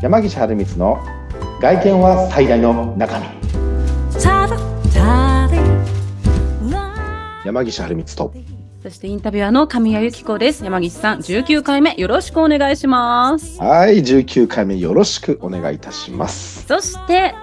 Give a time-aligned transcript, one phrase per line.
[0.00, 1.00] 山岸春光の
[1.60, 3.26] 外見は最大の中身
[7.44, 8.32] 山岸春光と
[8.80, 10.64] そしてインタビュアーの神谷由紀子です。
[10.64, 13.60] 山岸さん、19回目よろしくお願いします。
[13.60, 17.34] はい19回目よろしくお願いいたしますそして、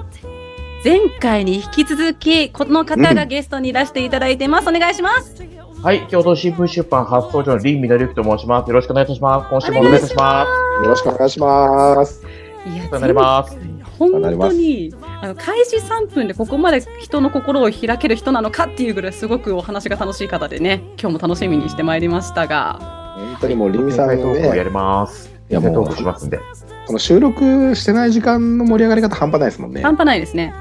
[0.85, 4.69] 前回に引き続き、この方がゲストにいらしていただいてます。
[4.69, 5.43] お願いします。
[5.83, 8.69] はい、共同新聞出版初登場の林美のりと申します。
[8.69, 9.49] よろしくお願いいたします。
[9.49, 13.57] 今週もお願いいたしますよろしくお願いしますいやなります。
[13.97, 25.33] 本当にあの開始3分でここまで人の心を開ける人なのかっていうぐらいすごくお話が楽しい方でね今日も楽しみにしてまいりましたが本当にもうりみさんトークをやねります。
[25.49, 26.39] いやもうしますんで。
[26.87, 30.53] この収録してない時間の盛り上がり方半端ないですもんね半端ないですね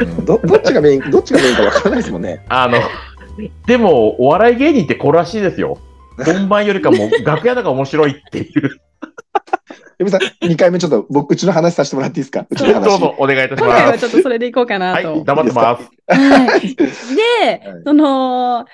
[0.00, 2.78] うんどどっちがメインどっちがメインかわからないですもんねあの、
[3.66, 5.78] でも、お笑い芸人ってこれらしいですよ。
[6.24, 8.80] 本番よりかも楽屋のが面白いっていう。
[9.98, 12.46] りみさん2回目ちょっと僕うちの話させてもらっていいですか？
[12.48, 13.92] うちの話どうぞお願いいたし今回ます。
[13.92, 15.08] はちょっとそれでいこうかなと。
[15.12, 15.90] はい、黙ってます。
[16.06, 16.84] は いで、
[17.68, 18.64] はいその、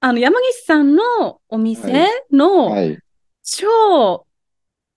[0.00, 1.02] あの、山岸さんの
[1.48, 2.98] お店のはい
[3.44, 4.26] 超、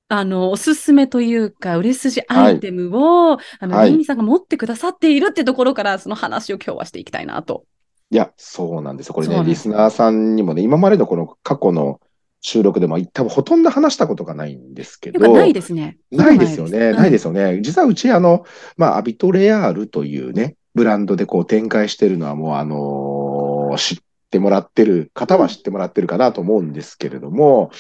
[0.08, 7.64] あの、おすすめというか、売れ筋アイテムを、あの、はいリンミさんが持ってくださっているってところから、その話を今日はしていきたいなと。
[8.12, 9.16] いや、そうなんですよ。
[9.16, 12.00] これね、リスナーさんにもね、今までのこの過去の
[12.48, 15.98] 収録でも多分ほとんど話したことがないんですけど、やっぱないですね。
[16.12, 16.92] ないですよね。
[16.92, 17.34] ないですよ。
[17.34, 17.60] すよね。
[17.64, 18.46] 実はうち、あの、
[18.78, 23.98] まあ、アビトレアールというね、ブランドでこう展開してるのはもう、あのー知っ
[24.30, 27.72] てもらってる方は知ってもらってるかなと思うんですけれども、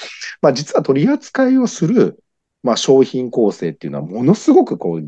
[0.41, 2.19] まあ、実は取り扱いをする、
[2.63, 5.07] まあ、商品構成っていうのはものすごくこう、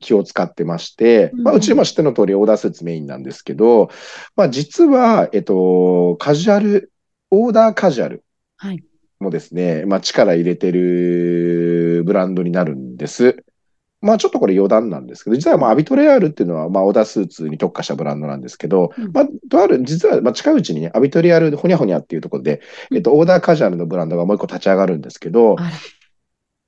[0.00, 3.90] 気を使ってまして、まあ、うちも知っての通りオーダースーツメインなんですけど、
[4.36, 6.92] まあ、実は、えっと、カジュアル、
[7.30, 8.22] オーダーカジュアル
[8.58, 8.82] はい。
[9.20, 13.44] もですね、まあ、力入れてるブランドになるんです。
[14.00, 25.56] まあちょっとこれ余談なんですけど、実はまあアビトレアールっていうのはまあオーダースーツに特化したブランドなんですけど、うんまあとある、実はまあ近いうちにね、アビトレアールほにゃほにゃっていうところで、うんえっと、オーダーカジュアルのブランドがもう一個立ち上がるんですけど。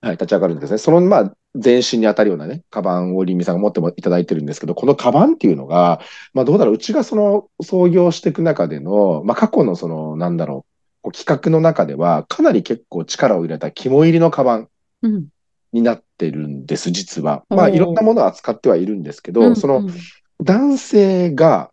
[0.03, 0.79] はい、立ち上がるんですね。
[0.79, 6.01] そのまあ前身に当たるようなね、カバンをリンミさんが持ってもいただいてるんですけど、このカバンっていうのが、
[6.33, 10.70] まあどうだろう、うちがその創業していく中での、まあ過去のその、なんだろう、
[11.03, 14.69] こう企画の中では、かなり結構力を入れた肝入りのカバン
[15.03, 15.29] うん。
[15.73, 17.45] になってるんです、実は。
[17.49, 19.95] まあ、いろんなものを扱ってはいるんですけど、うんそのうん
[20.43, 21.71] 男性が、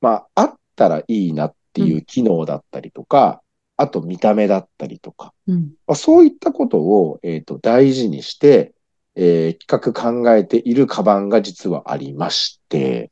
[0.00, 3.42] まあ、あったらいいなっていう機能だったりとか、
[3.76, 5.72] あと見た目だったりとか、うん。
[5.86, 8.74] まあ、そういったことを、えっと、大事にして、
[9.14, 13.08] えー企画考えているカバンが実はありまして、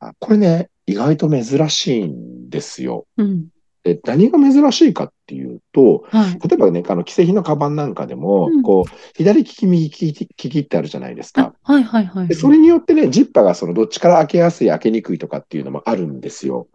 [0.00, 3.06] あこれね、意外と珍しいんですよ。
[3.18, 3.48] うん。
[3.94, 6.48] で、何が珍しいかっていうと、はい。
[6.48, 11.72] 例えばね、あの、既製品のカバンなんかでも、うんこう、左利き、右利き利きってあるじゃないですかあ。
[11.72, 12.28] はいはいはい。
[12.28, 16.68] でそれによってね、ジッパーがそのどっちから開けやすい、開けにくいとかっていうのもあるんですよ。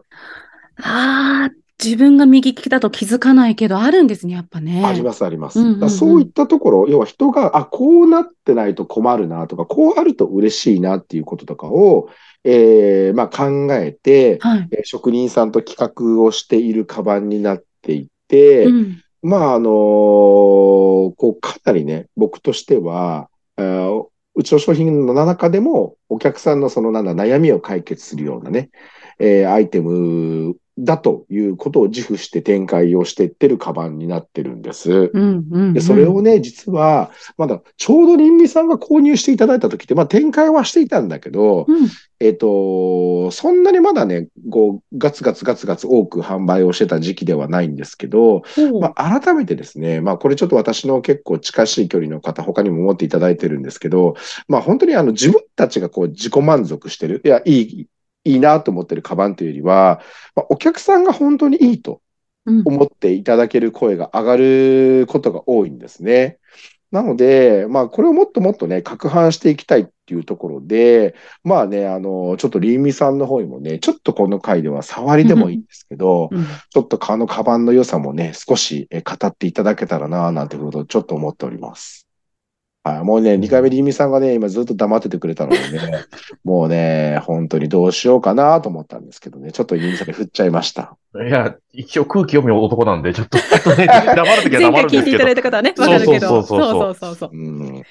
[0.82, 4.84] ああ、自分が右利きだと気づかないけど、あるんですね、やっぱね。
[4.84, 5.58] あります、あります。
[5.58, 12.08] うんうんうんそういったところ、要は人が、あ、こうなってないと困るなとか、こうあると嬉しいなっていうこととかを、
[12.44, 14.68] えーまあ考えて、はい。
[14.70, 15.76] えー職人さんと企
[16.16, 19.00] 画をしているカバンになっていて、うん。
[19.22, 28.70] まあ、あのこう、かなりね、僕としては、うちの商品の中でも、お客さんのそのなんだ、悩みを解決するようなね、
[29.18, 34.90] えーアイテムだということを自負して展開をしていってるカバンになってるんです。
[34.90, 35.72] うんうんうん。
[35.72, 41.88] で、それをね、実は、まだ、ちょうど林美さんが購入していただいた時って、まあ、展開はしていたんだけど、うん。
[42.18, 54.16] えっと、そんなにまだね、こう、ガツガツガツガツ多く販売をしてた時期ではないんですけど、ほうまあ、改めてですね、まあ、これちょっと私の結構近しい距離の方、他にも持っていただいてるんですけど、
[54.48, 57.86] まあ、本当にあの、自分たちがこう、自己満足してる、いや、いい、
[58.24, 60.00] いいなと思ってるカバンというよりは、
[60.34, 62.00] まあ、お客さんが本当にいいと
[62.46, 66.38] うん思っていただける声が上がることが多いんですね。
[66.94, 82.03] なので、まあ、これをもっともっとね、拡販していきたいっていうところで、まあね、あの、ちょっとリーミさんの方にもね、ちょっとこの回では触りでもいいんですけど、うんちょっとあのカバンの良さもね、少しえ語っていただけたらな、なんてことをちょっと思っております。
[82.86, 86.04] はい、もうね、2回目リーミさんがね、今ずっと黙っててくれたのでね、
[86.44, 90.94] もうね、本当にどうしようかなと思ったんですけどね、ちょっとリーミさんに振っちゃいました。
[91.14, 95.34] いや、一応空気読む男なんで、ちょっと、ちょっとね、 黙るときは前回黙るんですけど聞いていただい。
[95.34, 96.28] た方はね、わかるけど。
[96.28, 97.82] そうそうそうそうそうそうそううん。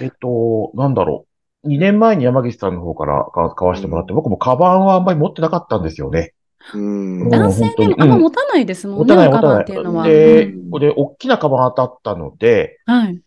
[0.00, 1.26] えっと、なんだろ
[1.64, 1.68] う。
[1.68, 6.34] 2年前に山岸さんの方から買買わせてもらって、僕もカバンはあんまり持ってなかったんですよね。
[6.74, 7.28] うん。
[7.28, 9.62] 男性でもあんま持たないですもんね、持たない持たカバンない。
[9.62, 10.06] っていうのは。
[10.06, 13.20] でうん、これ、大きなカバン当たったので、はい。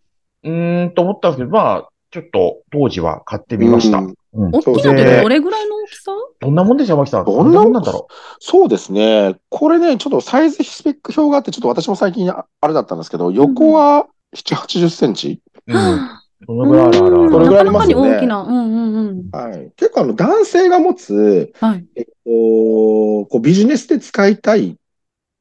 [0.43, 3.99] うーんと思ったんですけど、まあ、ちょっと当時は買ってみました。
[3.99, 6.11] うんうん大きいのってどれぐらいの大きさ？
[6.39, 7.25] どんなもんでしょう、山木さん。
[7.25, 8.07] どんなもんなんだろ
[8.39, 9.37] そうですね。
[9.49, 14.05] これね、ちょっとサイズスペック表があって、ちょっと私も最近ああれだったんですけど、横は
[14.35, 15.41] 7、80センチ。
[15.65, 15.73] う。
[15.73, 16.09] うん。
[16.47, 17.31] どのぐらいあるあるある。
[17.31, 18.41] それぐらいありますよねなかなかに大きな。
[18.43, 19.29] うんうんうん。
[19.31, 19.71] はい。
[19.75, 21.85] 結構あの、男性が持つ、はい。
[21.95, 24.77] えっと、こうビジネスで使いたい、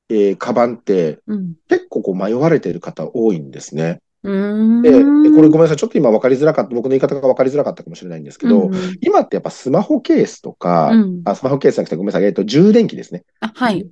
[0.08, 1.52] えーカバンって、うん。
[1.68, 4.00] 結構こう迷われてる方多いんですね。
[4.22, 5.00] で、で
[5.30, 5.76] これごめんなさい。
[5.76, 12.24] ちょっと今分かりづらかった、僕の言い方が分かりづらかったかもしれないんですけど、うんうん今ってやっぱスマホケースとか、うんあ、スマホケースじゃなくてごめんなさい。
[12.24, 13.24] えっと、充電器ですね。
[13.40, 13.86] あ、はい。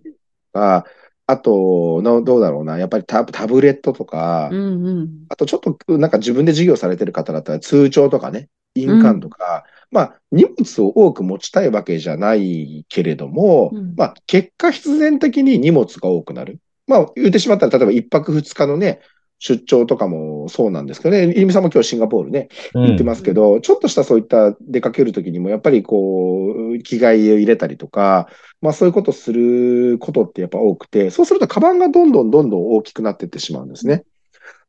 [0.52, 0.84] あ
[1.28, 2.78] あとの、どうだろうな。
[2.78, 5.08] やっぱりタタブレットとか、うんうん。
[5.28, 16.60] あとちょっとなんか自分で事業されてる方だったら通帳とかね、印鑑とか、まあ荷物を多く持ちたいわけじゃないけれども、うんまあ結果必然的に荷物が多くなる。
[16.86, 19.00] まあ言ってしまったら例えば一泊二日のね、
[19.38, 28.28] 出張とかもそうなんですけどね、イルミさんも今日シンガポールね、うん行ってますけど、ちょっとしたそういった出かけるときにも、やっぱりこう、着替えを入れたりとか、
[28.62, 34.04] まあそういうことすることってやっぱ多くて、そうするとカバンがどんどんどんどん大きくなっていってしまうんですね。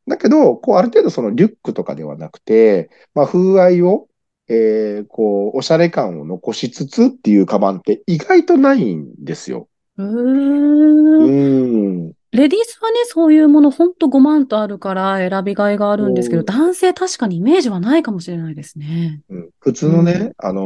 [0.08, 4.08] だけど、こうある程度そのリュックとかではなくて、まあ風合いを、
[4.50, 9.68] えーこう、おしゃれ感を残しつつっていうカバンって意外とないんですよ。
[9.98, 12.17] ううーん。
[12.34, 12.38] ん。
[12.38, 19.22] レディースはね、そういうものほんと5万とあるから選びがいがあるんですけど、うん男性確かにイメージはないかもしれないですね。
[19.30, 20.62] うん普通のね、あの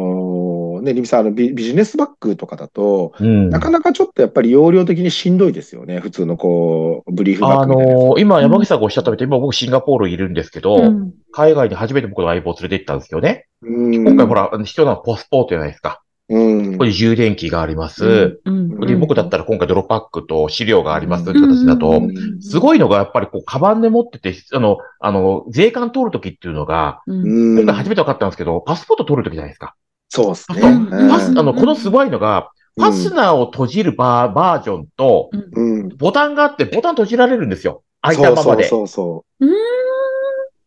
[0.80, 3.50] ーね、リミさん、あのビビジネスバッグとかだと、うん。
[3.50, 6.00] なかなかちょっとやっぱり容量的にしんどいですよね。
[6.00, 8.02] 普通のこう、ブリーフバッあグみたいなやつ。
[8.02, 11.14] のー今山口さんがおっしゃったみたいに、今僕シンガポールいるんですけど、うん。
[11.32, 13.46] 海外に初めて僕の相棒を連れて行ったんですよね。
[13.62, 16.02] うん今回ほら、必要なのはポスポートじゃないですか。
[16.32, 16.72] うん。
[16.74, 18.40] ここに充電器があります。
[18.46, 21.30] うんここに僕だったら今回ドロパックと資料があります。
[21.30, 29.76] って形だうとん、すごいのがやっぱりこう、カバンで持ってて、あの、あの、税関通るときっていうのが、今回初めて分かったんですけど、パスポート取るときじゃないですか。
[30.10, 30.62] そうですね。
[31.10, 35.90] パス、あの、うんこのすごいのが、ファスナーを閉じるバーバージョンと、うん。
[35.98, 37.84] ボタンがあって、ボタン閉じられるんですよ。
[38.02, 38.64] 開いたままで。
[38.64, 38.88] そう。
[38.88, 39.54] そううーん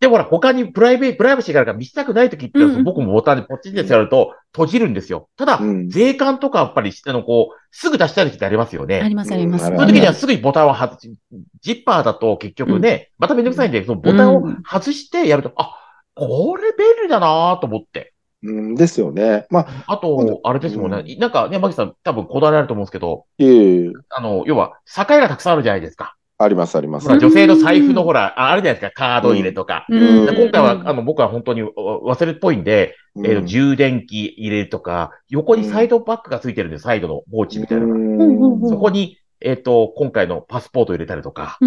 [0.04, 5.30] で、ほら、他にプライベート、プライバシーがあるから見せたくないときって僕もボタンでポチってやると閉じるんですよ。
[5.38, 9.00] ただ、うん税関とかやっぱり、あの、こう、すぐ出したいときってありますよね。
[9.00, 9.70] ありますあります。
[9.70, 11.14] うんそういう時にはすぐにボタンを外し、
[11.62, 15.74] ジッパーだと結局ね、まためんどくさいんで、そのボタンを外してやると、あ、
[16.14, 18.12] これ便利だなと思って。
[18.44, 18.54] そう。
[18.54, 19.46] うん、ですよね。
[19.48, 21.16] まあ、あと、あれですもんね。
[21.16, 26.16] なんかね、マキさん多分こだわりあると思うんですけど、いえいえ、あの、要は、境がたくさんあるじゃないですか。
[26.36, 27.08] ありますあります。
[27.08, 29.86] 女性の財布のほら、ああるじゃないですか、カード入れとか。
[29.88, 30.26] うん。
[30.26, 33.26] で今回は、あの、僕は本当にお忘れっぽいんで、うん。
[33.26, 37.86] えーと充電器入れるとか、横にサイドバッグがついてるんです、サイドのポーチみたいな。
[37.86, 38.68] のが。
[38.68, 41.58] そこに、えっ、と、今回のパスポート入れたりとか、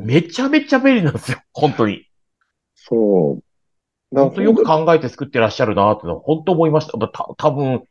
[0.00, 2.04] めちゃめちゃ便利なんですよ、本当に。
[2.76, 3.42] そう。
[4.14, 6.96] 本当よく考えて作ってらっしゃるなっていうのは本当思いました。
[6.96, 7.82] まあた多分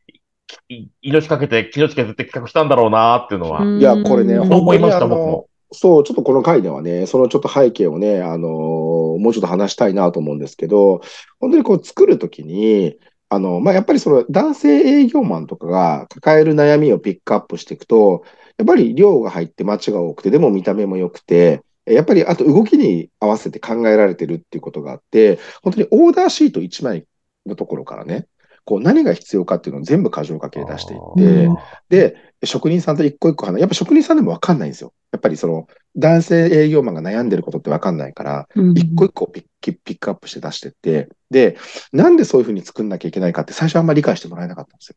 [0.69, 3.79] い命かけて、命削って企画したんだろうなっていうのは、うん。
[3.79, 5.46] いや、これね、うんそう思いました、僕も。
[5.71, 11.01] そう、ちょっとこの回ではね、そのちょっと背景をね、あのーもうちょっと話したいなと思うんですけど、
[11.39, 12.97] 本当にこう作るときに、
[13.29, 14.69] あの、まあ、やっぱりその男性
[15.01, 18.23] 営業マンとかが抱える悩みをピックアップしていくと、
[18.57, 27.05] やっぱり量が入って街が多くて、でも見た目も良くて、やっぱりあと動きに合わせて考えられてるっていうことがあって、本当にオーダーシート1枚
[27.47, 28.27] のところからね、
[28.67, 31.49] こう何が必要かっていうのを全部箇条書きで出していって、
[31.87, 34.93] で、職人さんと一個一個話、やっぱ職人さんでもわかんないんですよ。
[35.13, 41.57] やっぱりその、男性営業マンが悩んでることってわかんないから、うん一個一個ピッピックアップして出してって、で、
[41.93, 44.95] なんでそういうふうに作んなきゃいけないかって最初あんまり理解してもらえなかったんですよ。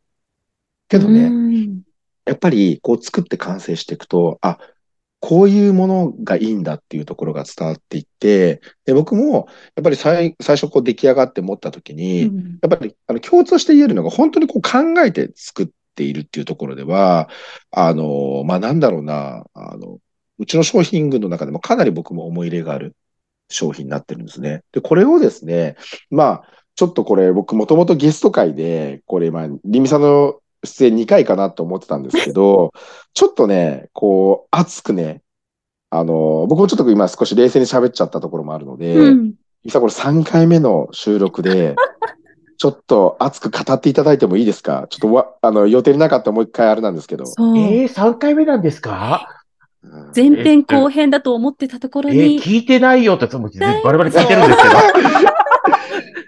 [0.89, 1.81] けどね、うん
[2.25, 4.59] やっぱりこう作って完成していくと、あ、
[5.21, 17.29] こういうものがいいんだっていうところが伝わっていって、で、僕もやっぱり最最初こう出来上がって思った時に、うんやっぱりあの共通して言えるのが本当にこう考えて作っているっていうところでは、
[17.71, 19.99] あの、まあ、なんだろうな、あの、
[20.39, 22.95] うちの商品群の中でもかなり僕も思い入れがある
[23.49, 24.63] 商品になってるんですね。
[24.71, 25.75] で、これをですね、
[26.09, 26.43] まあ、
[26.75, 32.71] ちょっとこれ僕もともとゲスト会で、これまあ、リミさんの出演2回かなと思ってたんですけど、
[33.13, 35.21] ちょっとね、こう、熱くね、
[35.89, 41.75] あの、僕もちょっと今少し冷静に喋っちゃったところもあるので、うん実はこれ3回目の収録で、
[42.57, 44.87] ちょっと熱く語っていただいてもいいですか？
[44.89, 47.27] ちょっとわ、あの、予定になかったらもう一回あれなんですけど。
[47.27, 47.57] そう。
[47.59, 49.27] えー、3回目なんですか？
[49.83, 53.51] うん前編後編だと思ってたところえー、に、聞いてないよって、もう
[53.83, 54.75] バリバリ聞いてるんですけど。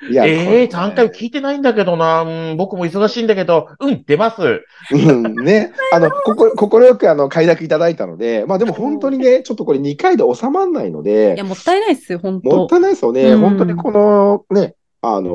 [0.09, 2.23] いやええー、これ3回聞いてないんだけどな。
[2.23, 4.63] うん、僕も忙しいんだけど、うん、出ます。
[4.91, 5.71] うん、ね。
[5.93, 13.23] あの、ここ、心よくあの、快諾いただいたので、まあでも本当にね、ちょっとこれ2回で収まんないのいでや、、もったいないっすよ、本当もったいないですよね。
[13.31, 15.27] うん本当にこの、ね、あので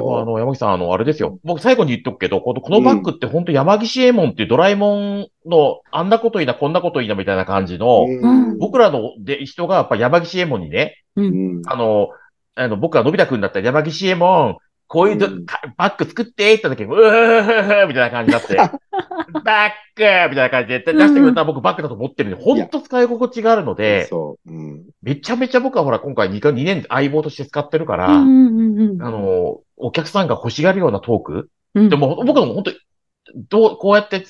[0.00, 1.38] も、あーの、山木さん、あの、あれですよ。
[1.44, 11.22] 僕、最後に言っとくけど、このこのバッグって本当山岸エモンっていうドラえもんの、あんなこといいな、こんなこといいな、みたいな感じの、うん僕らので人がやっぱ山岸エモンにね、う。
[11.22, 12.08] うんんあの、
[12.56, 14.56] あの、僕はのび太くんだったら山岸エモン、
[14.88, 18.56] こういうどうんかバッグ作ってって言った時に、うーみたいな感じになって、
[19.44, 24.50] バッグみたいな感じで出してくれたら僕バッグだと思ってるんで、ほんと使い心地があるので、そう。
[24.50, 24.84] うん。
[25.02, 31.88] めちゃめちゃ僕はほら、今回 2, 2年相棒として使ってるから、あの、お客さんが欲しがるようなトークうん。
[31.88, 32.76] でも、僕はもう本当に、
[33.48, 34.24] どう、こうやって、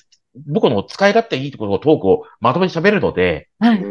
[0.47, 3.85] 僕の使い勝手いいところのトークをまとめて喋るので、はい。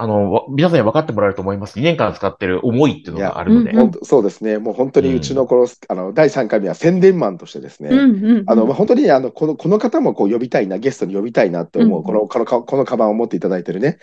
[0.00, 1.78] うんあの、わ皆さんに分かってもらえると思います。
[1.78, 3.98] 2年間使ってる思いっていうのがあるので。
[4.02, 4.56] そうですね。
[4.56, 8.44] もう本当にうちのこの、あの、第3回目は宣伝マンとしてですね、うんうん。
[8.46, 13.98] あの、まあ、本当に、あの、この、この方もこう呼びたいな、ゲストに呼びたいなって思う、うんこの、この、このカバンを持っていただいてるね。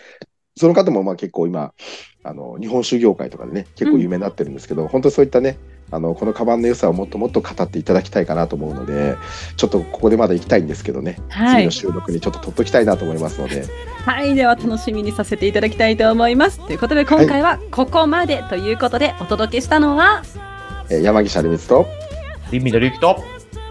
[0.56, 1.72] その方もまあ結構今、
[2.22, 5.58] あの、日本酒業界とかでね、結構有名になってるんですけど、本当そういったね、
[5.90, 9.16] あの、このカバンの良さをもっともっと語っていただきたいかなと思うので、
[9.56, 11.70] ちょっとここでまだ行きたいんですけどね、はい次の。
[11.70, 13.64] 収録にちょっと取っときたいなと思いますので、
[14.04, 14.34] はい。
[14.34, 16.64] では、楽しみにさせていただきたいと思います。
[16.66, 20.22] ということで、今回はここまでということで、お届けしたのは、
[20.90, 21.86] えー山岸有光と、
[22.50, 23.22] リンミのりゆきと、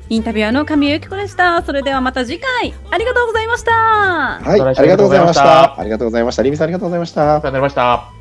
[0.10, 1.62] インタビュアーの神谷由紀子でした。
[1.64, 3.72] それではまた次回、ありがとうございました。
[3.72, 5.80] はい、ありがとうございましありがとうございましたた。
[5.80, 6.44] ありがとうございました。
[6.44, 8.17] リミさんありがとうございました。